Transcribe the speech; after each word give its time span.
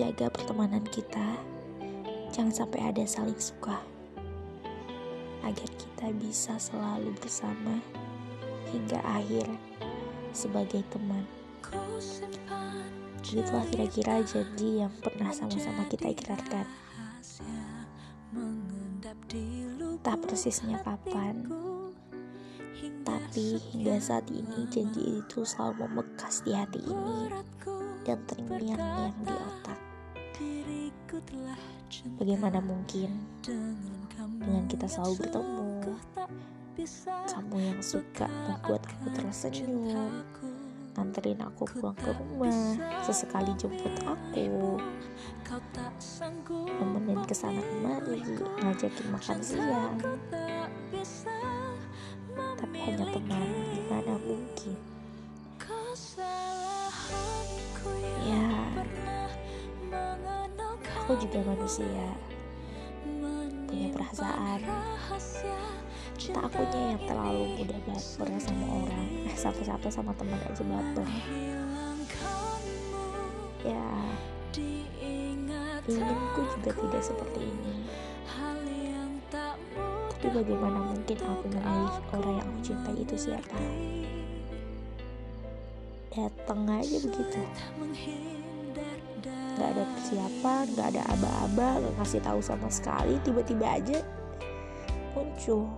jaga 0.00 0.32
pertemanan 0.32 0.80
kita 0.88 1.36
jangan 2.32 2.64
sampai 2.64 2.88
ada 2.88 3.04
saling 3.04 3.36
suka 3.36 3.76
agar 5.44 5.68
kita 5.76 6.08
bisa 6.16 6.56
selalu 6.56 7.12
bersama 7.20 7.76
hingga 8.72 8.96
akhir 9.04 9.44
sebagai 10.32 10.80
teman. 10.88 11.20
Itulah 13.28 13.68
kira-kira 13.68 14.24
janji 14.24 14.80
yang 14.80 14.92
pernah 15.04 15.36
sama-sama 15.36 15.84
kita 15.92 16.16
ikrarkan. 16.16 16.64
Tak 20.00 20.16
persisnya 20.24 20.80
kapan, 20.80 21.44
tapi 23.04 23.60
hingga 23.76 24.00
saat 24.00 24.24
ini 24.32 24.64
janji 24.72 25.20
itu 25.20 25.44
selalu 25.44 25.84
membekas 25.84 26.40
di 26.40 26.56
hati 26.56 26.80
ini 26.88 27.28
dan 28.08 28.16
terngiang-ngiang 28.24 29.18
di 29.28 29.34
otak. 29.36 29.89
Bagaimana 32.16 32.60
mungkin 32.64 33.10
dengan 34.40 34.64
kita 34.68 34.88
selalu 34.88 35.24
bertemu, 35.24 35.68
kamu 37.28 37.56
yang 37.60 37.80
suka 37.84 38.28
membuat 38.28 38.82
aku 38.88 39.06
tersenyum, 39.12 40.24
nganterin 40.96 41.40
aku 41.44 41.68
pulang 41.68 41.96
ke 41.96 42.12
rumah, 42.16 42.76
sesekali 43.04 43.52
jemput 43.60 43.92
aku, 44.04 44.80
nemenin 46.56 47.20
ke 47.28 47.34
sana 47.36 47.60
kemari, 47.60 48.24
ngajakin 48.64 49.06
makan 49.12 49.38
siang. 49.44 49.96
Tapi 52.36 52.76
hanya 52.80 53.04
teman, 53.12 53.48
gimana 53.76 54.14
mungkin? 54.24 54.76
Aku 61.10 61.26
juga 61.26 61.42
manusia, 61.42 62.06
punya 63.66 63.90
perasaan. 63.90 64.62
Tak 66.22 66.46
akunya 66.46 66.94
yang 66.94 67.02
terlalu 67.02 67.58
mudah 67.58 67.80
baper 67.82 68.30
sama 68.38 68.86
orang, 68.86 69.26
eh 69.26 69.34
sampai-sampai 69.34 69.90
sama 69.90 70.14
teman 70.14 70.38
aja 70.38 70.62
baper. 70.62 71.08
Ya, 73.66 73.90
inginku 75.90 76.42
juga 76.54 76.70
tidak 76.78 77.02
seperti 77.02 77.40
ini. 77.42 77.74
Tapi 80.14 80.26
bagaimana 80.30 80.94
mungkin 80.94 81.18
aku 81.26 81.44
memilih 81.50 81.94
orang 82.14 82.34
yang 82.38 82.46
aku 82.54 82.58
cintai 82.62 82.94
itu 82.94 83.16
siapa? 83.18 83.58
Datang 86.14 86.70
aja 86.70 86.96
begitu. 87.02 87.42
Gak 89.56 89.68
ada 89.76 89.84
persiapan, 89.84 90.64
gak 90.72 90.88
ada 90.96 91.02
aba-aba, 91.12 91.84
gak 91.84 91.94
kasih 92.00 92.20
tahu 92.24 92.40
sama 92.40 92.68
sekali, 92.72 93.20
tiba-tiba 93.20 93.66
aja 93.68 93.98
muncul. 95.12 95.68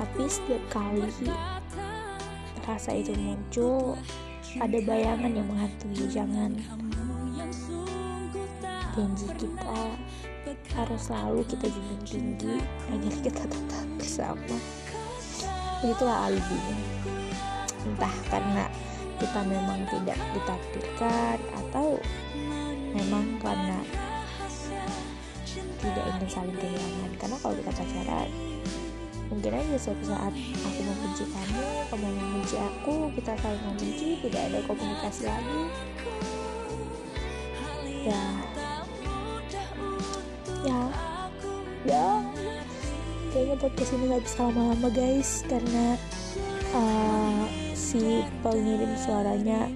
Tapi 0.00 0.22
setiap 0.30 0.62
kali 0.72 1.04
rasa 2.64 2.94
itu 2.94 3.10
muncul, 3.18 3.98
ada 4.62 4.78
bayangan 4.80 5.32
yang 5.34 5.46
menghantui. 5.50 6.06
Jangan 6.06 6.54
janji 8.94 9.26
kita 9.38 9.80
harus 10.74 11.00
selalu 11.08 11.42
kita 11.46 11.66
junjung 11.70 12.02
tinggi 12.06 12.54
agar 12.90 13.14
kita 13.22 13.42
tetap 13.46 13.86
bersama. 13.98 14.56
Itulah 15.80 16.28
alibinya. 16.28 16.76
Entah 17.86 18.14
karena 18.28 18.64
kita 19.20 19.40
memang 19.44 19.84
tidak 19.92 20.18
ditakdirkan 20.32 21.36
atau 21.52 22.00
memang 22.96 23.36
karena 23.38 23.78
tidak 25.80 26.04
ingin 26.16 26.28
saling 26.28 26.56
kehilangan. 26.56 27.12
Karena 27.20 27.36
kalau 27.38 27.54
kita 27.60 27.70
pacaran 27.76 28.30
mungkin 29.30 29.54
aja 29.54 29.78
suatu 29.78 30.04
saat 30.10 30.34
aku 30.34 30.80
membenci 30.82 31.22
kamu 31.30 31.62
kamu 31.86 32.06
membenci 32.18 32.56
aku 32.58 33.14
kita 33.14 33.30
saling 33.38 33.62
membenci 33.62 34.18
tidak 34.26 34.42
ada 34.50 34.58
komunikasi 34.66 35.22
lagi. 35.30 35.62
Ya. 38.00 38.24
Ya. 40.66 40.80
Ya. 41.86 42.08
Kayaknya 43.30 43.56
podcast 43.62 43.90
ini 43.94 44.04
nggak 44.10 44.24
bisa 44.26 44.38
lama-lama 44.42 44.88
guys 44.90 45.30
karena 45.46 45.94
uh, 46.74 47.09
si 47.90 48.22
pengirim 48.46 48.94
suaranya. 48.94 49.66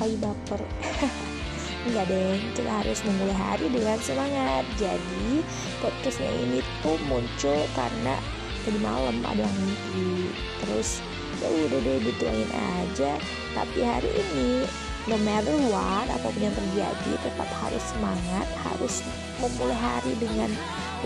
Lagi 0.00 0.16
baper. 0.16 0.64
Enggak 1.86 2.08
deh, 2.08 2.40
kita 2.56 2.70
harus 2.80 3.04
memulai 3.04 3.36
hari 3.36 3.68
dengan 3.68 4.00
semangat. 4.00 4.64
Jadi 4.80 5.44
podcastnya 5.84 6.32
ini 6.32 6.64
tuh 6.80 6.96
muncul 7.12 7.60
karena 7.76 8.16
tadi 8.64 8.80
malam 8.80 9.20
ada 9.28 9.44
yang 9.44 9.56
mimpi. 9.60 10.32
Terus 10.64 11.04
ya 11.44 11.48
udah 11.52 11.76
deh 11.76 12.00
dituangin 12.08 12.50
aja. 12.56 13.20
Tapi 13.52 13.78
hari 13.84 14.08
ini 14.16 14.64
no 15.12 15.20
matter 15.28 15.52
what 15.68 16.08
apa 16.08 16.24
pun 16.24 16.40
yang 16.40 16.56
terjadi 16.56 17.12
tetap 17.22 17.46
harus 17.62 17.84
semangat 17.94 18.42
Harus 18.66 19.06
memulai 19.38 19.78
hari 19.78 20.12
dengan 20.18 20.50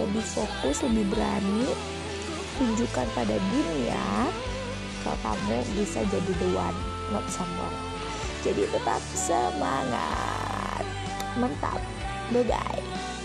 lebih 0.01 0.25
fokus, 0.25 0.81
lebih 0.81 1.05
berani 1.13 1.69
Tunjukkan 2.57 3.07
pada 3.13 3.37
dunia 3.53 4.33
kalau 5.11 5.35
kamu 5.35 5.59
bisa 5.75 6.07
jadi 6.07 6.33
the 6.39 6.49
one, 6.55 6.79
not 7.11 7.27
someone. 7.27 7.75
Jadi 8.47 8.63
tetap 8.71 9.03
semangat. 9.11 10.87
Mantap. 11.35 11.83
Bye 12.31 12.47
bye 12.47 13.20